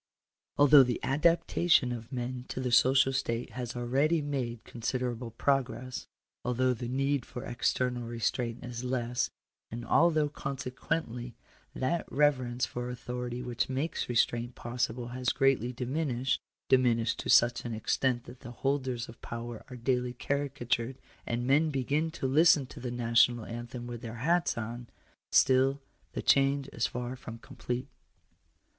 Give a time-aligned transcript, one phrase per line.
[0.57, 6.07] Although the adaptation of man to the social state has al ready made considerable progress—
[6.43, 9.29] although the need for ex ternal restraint is less—
[9.69, 11.35] and although consequently
[11.75, 17.63] that rever ence for authority which makes restraint possible, has greatly diminished— diminished to such
[17.63, 20.97] an extent that the holders of power are daily caricatured,
[21.27, 24.87] and men begin to listen to the National Anthem with their hats on—
[25.31, 25.79] still
[26.13, 27.87] the change is far from complete.